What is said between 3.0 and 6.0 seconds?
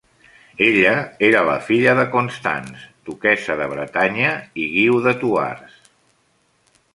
duquessa de Bretanya i Guiu de Thouars.